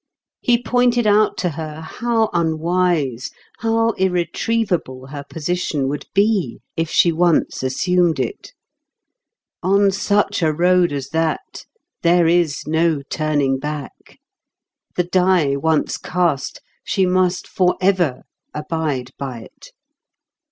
He 0.39 0.59
pointed 0.59 1.05
out 1.05 1.37
to 1.37 1.49
her 1.49 1.81
how 1.81 2.31
unwise, 2.33 3.29
how 3.59 3.91
irretrievable 3.91 5.05
her 5.05 5.23
position 5.23 5.87
would 5.89 6.07
be, 6.15 6.59
if 6.75 6.89
she 6.89 7.11
once 7.11 7.61
assumed 7.61 8.19
it. 8.19 8.51
On 9.61 9.91
such 9.91 10.41
a 10.41 10.51
road 10.51 10.91
as 10.91 11.09
that 11.09 11.67
there 12.01 12.25
is 12.25 12.63
no 12.65 13.03
turning 13.11 13.59
back. 13.59 14.17
The 14.95 15.03
die 15.03 15.55
once 15.55 15.99
cast, 15.99 16.61
she 16.83 17.05
must 17.05 17.45
forever 17.47 18.23
abide 18.55 19.11
by 19.19 19.41
it. 19.41 19.69